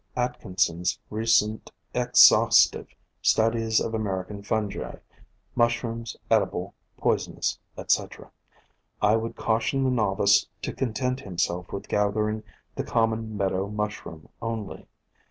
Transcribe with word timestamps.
Atkin 0.15 0.57
son's 0.57 0.97
recent 1.11 1.69
exhaustive 1.93 2.87
"Studies 3.21 3.79
of 3.79 3.93
American 3.93 4.41
Fungi, 4.41 4.95
Mushrooms 5.53 6.17
Edible, 6.31 6.73
Poisonous," 6.97 7.59
etc., 7.77 8.31
I 8.99 9.15
would 9.15 9.35
cau 9.35 9.59
tion 9.59 9.83
the 9.83 9.91
novice 9.91 10.47
to 10.63 10.73
content 10.73 11.19
himself 11.19 11.71
with 11.71 11.87
gathering 11.87 12.41
the 12.73 12.83
common 12.83 13.37
Meadow 13.37 13.67
Mushroom 13.67 14.27
only. 14.41 14.87